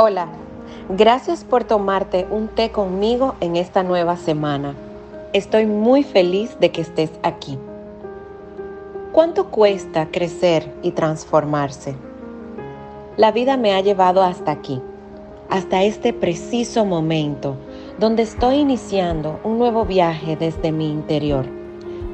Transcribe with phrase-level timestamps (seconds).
[0.00, 0.28] Hola,
[0.90, 4.76] gracias por tomarte un té conmigo en esta nueva semana.
[5.32, 7.58] Estoy muy feliz de que estés aquí.
[9.10, 11.96] ¿Cuánto cuesta crecer y transformarse?
[13.16, 14.80] La vida me ha llevado hasta aquí,
[15.50, 17.56] hasta este preciso momento
[17.98, 21.44] donde estoy iniciando un nuevo viaje desde mi interior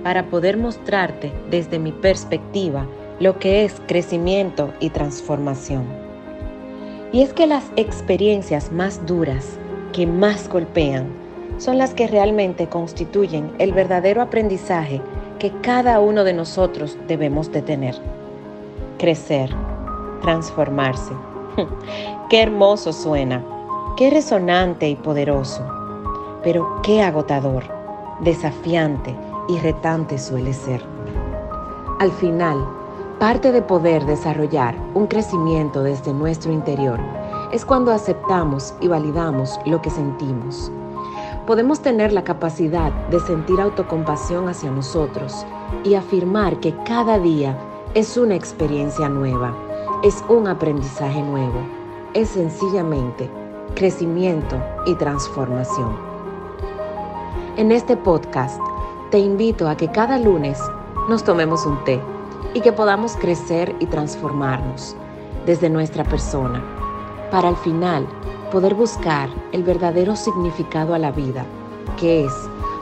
[0.02, 2.86] para poder mostrarte desde mi perspectiva
[3.20, 6.03] lo que es crecimiento y transformación.
[7.14, 9.46] Y es que las experiencias más duras,
[9.92, 11.06] que más golpean,
[11.58, 15.00] son las que realmente constituyen el verdadero aprendizaje
[15.38, 17.94] que cada uno de nosotros debemos de tener.
[18.98, 19.48] Crecer,
[20.22, 21.12] transformarse.
[22.30, 23.44] qué hermoso suena,
[23.96, 25.64] qué resonante y poderoso,
[26.42, 27.62] pero qué agotador,
[28.22, 29.14] desafiante
[29.48, 30.82] y retante suele ser.
[32.00, 32.58] Al final,
[33.24, 37.00] parte de poder desarrollar un crecimiento desde nuestro interior
[37.52, 40.70] es cuando aceptamos y validamos lo que sentimos.
[41.46, 45.46] Podemos tener la capacidad de sentir autocompasión hacia nosotros
[45.84, 47.56] y afirmar que cada día
[47.94, 49.56] es una experiencia nueva,
[50.02, 51.60] es un aprendizaje nuevo,
[52.12, 53.30] es sencillamente
[53.74, 55.96] crecimiento y transformación.
[57.56, 58.60] En este podcast
[59.10, 60.60] te invito a que cada lunes
[61.08, 62.02] nos tomemos un té
[62.54, 64.96] y que podamos crecer y transformarnos
[65.44, 66.62] desde nuestra persona,
[67.30, 68.06] para al final
[68.50, 71.44] poder buscar el verdadero significado a la vida,
[71.98, 72.32] que es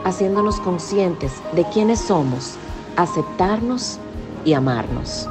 [0.04, 2.56] haciéndonos conscientes de quiénes somos,
[2.96, 3.98] aceptarnos
[4.44, 5.28] y amarnos.